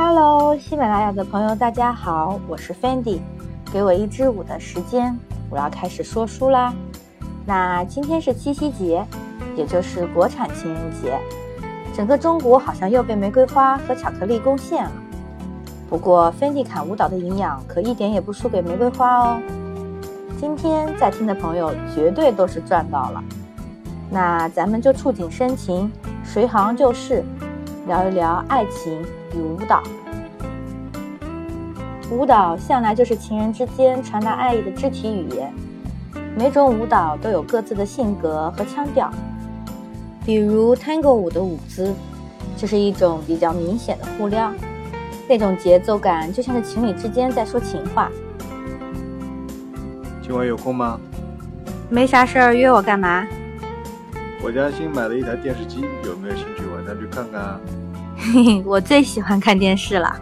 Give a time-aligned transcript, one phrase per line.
[0.00, 3.18] Hello，喜马拉雅的朋友，大家好，我是 Fendi。
[3.72, 5.18] 给我一支舞的时间，
[5.50, 6.72] 我要开始说书啦。
[7.44, 9.04] 那今天是七夕节，
[9.56, 11.18] 也就是国产情人节，
[11.92, 14.92] 整个中国好像又被玫瑰花和巧克力攻陷了。
[15.90, 19.42] 不过 Fendi 砍舞蹈的营养可一点也不输给玫瑰花哦。
[20.38, 23.24] 今天在听的朋友绝对都是赚到了。
[24.08, 25.90] 那咱们就触景生情，
[26.22, 27.24] 随行就市，
[27.88, 29.02] 聊一聊爱情
[29.34, 29.82] 与舞蹈。
[32.10, 35.50] 舞蹈向来就是情人之间传达爱意的肢体语言，
[36.36, 39.10] 每种舞蹈都有各自的性格和腔调。
[40.24, 41.94] 比如 Tango 舞的舞姿，
[42.58, 44.52] 就是一种比较明显的互撩，
[45.26, 48.10] 那种节奏感就像是情侣之间在说情话。
[50.22, 51.00] 今晚有空吗？
[51.88, 53.26] 没啥事儿，约我干嘛？
[54.42, 57.60] 我家新买了一台电视机，有没有兴趣晚上去看看啊？
[58.16, 60.18] 嘿嘿，我最喜欢看电视了。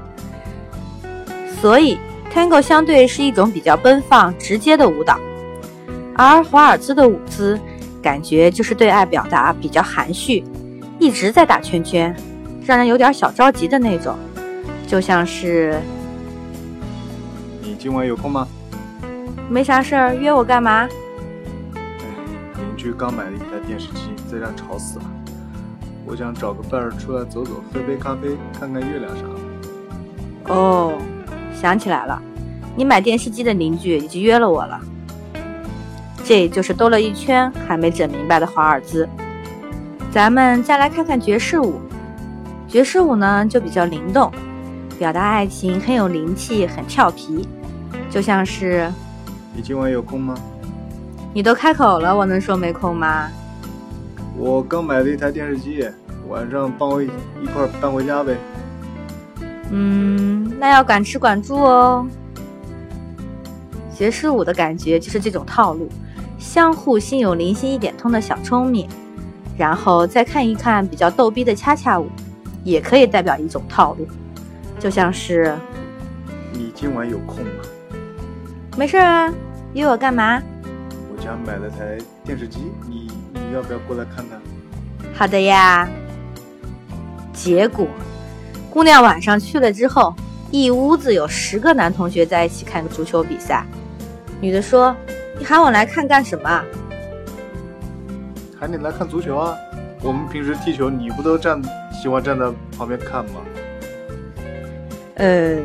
[1.60, 1.96] 所以
[2.34, 5.16] ，Tango 相对是一种比较奔放、直接的舞蹈，
[6.16, 7.58] 而华尔兹的舞姿
[8.02, 10.44] 感觉就是对爱表达比较含蓄，
[10.98, 12.14] 一直在打圈圈，
[12.66, 14.16] 让人有点小着急的那种，
[14.88, 15.80] 就像是……
[17.62, 18.46] 你今晚有空吗？
[19.48, 20.88] 没啥事儿，约我干嘛？
[22.56, 25.04] 邻居刚买了一台电视机，在家吵死了。
[26.06, 30.54] 我想找个伴儿出来走走，喝杯咖啡，看看月亮啥的。
[30.54, 30.92] 哦。
[31.58, 32.22] 想起来了，
[32.76, 34.78] 你买电视机的邻居已经约了我了。
[36.22, 39.08] 这就是兜了一圈还没整明白的华尔兹。
[40.10, 41.80] 咱们再来看看爵士舞。
[42.68, 44.30] 爵士舞呢就比较灵动，
[44.98, 47.48] 表达爱情很有灵气，很俏皮，
[48.10, 48.92] 就像是……
[49.54, 50.34] 你今晚有空吗？
[51.32, 53.30] 你都开口了，我能说没空吗？
[54.38, 55.88] 我刚买了一台电视机，
[56.28, 57.08] 晚上帮我一
[57.54, 58.36] 块搬回家呗。
[59.70, 62.06] 嗯，那要管吃管住哦。
[63.94, 65.88] 爵士舞的感觉就是这种套路，
[66.38, 68.86] 相互心有灵犀一点通的小聪明，
[69.56, 72.06] 然后再看一看比较逗逼的恰恰舞，
[72.62, 74.06] 也可以代表一种套路，
[74.78, 75.56] 就像是
[76.52, 77.64] 你今晚有空吗？
[78.76, 79.32] 没事啊，
[79.72, 80.42] 约我干嘛？
[81.10, 83.10] 我家买了台电视机，你
[83.46, 84.40] 你要不要过来看看？
[85.14, 85.88] 好的呀。
[87.32, 87.86] 结果。
[88.70, 90.14] 姑娘晚上去了之后，
[90.50, 93.64] 一屋子有十个男同学在一起看个足球比赛。
[94.40, 94.94] 女的说
[95.38, 96.62] ：“你喊我来看干什么？
[98.60, 99.56] 喊你来看足球啊！
[100.02, 103.40] 我们平时踢球，你不都站喜欢站在旁边看吗？”
[105.16, 105.56] 呃，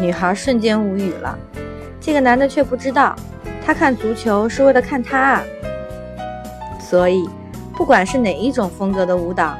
[0.00, 1.38] 女孩瞬间无语了。
[2.00, 3.14] 这个男的却不知道，
[3.64, 5.40] 他看足球是为了看她。
[6.88, 7.28] 所以，
[7.74, 9.56] 不管是哪一种风格的舞蹈。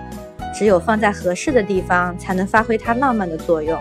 [0.58, 3.78] 只有放在合适的地方，才能发挥它浪漫的作用。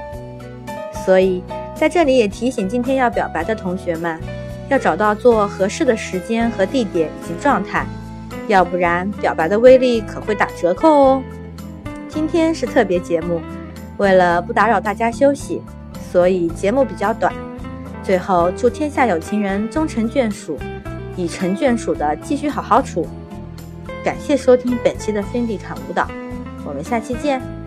[1.05, 1.41] 所以，
[1.73, 4.19] 在这里也提醒今天要表白的同学们，
[4.67, 7.85] 要找到做合适的时间和地点以及状态，
[8.49, 11.23] 要不然表白的威力可会打折扣哦。
[12.09, 13.39] 今天是特别节目，
[13.95, 15.61] 为了不打扰大家休息，
[16.11, 17.31] 所以节目比较短。
[18.03, 20.59] 最后，祝天下有情人终成眷属，
[21.15, 23.07] 已成眷属的继续好好处。
[24.05, 26.07] 感谢收听本期的芬迪侃舞蹈。
[26.63, 27.64] 我们下期见。